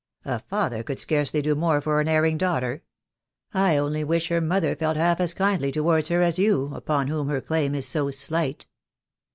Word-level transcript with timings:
"A 0.25 0.39
father 0.39 0.81
could 0.81 0.97
scarcely 0.97 1.43
do 1.43 1.53
more 1.53 1.79
for 1.79 2.01
an 2.01 2.07
erring 2.07 2.35
daughter. 2.35 2.81
I 3.53 3.77
only 3.77 4.03
wish 4.03 4.29
her 4.29 4.41
mother 4.41 4.75
felt 4.75 4.97
half 4.97 5.19
as 5.21 5.31
kindly 5.31 5.71
to 5.73 5.83
wards 5.83 6.07
her 6.07 6.23
as 6.23 6.39
you, 6.39 6.73
upon 6.73 7.05
whom 7.07 7.27
her 7.27 7.39
claim 7.39 7.75
is 7.75 7.87
so 7.87 8.09
slight.'' 8.09 8.65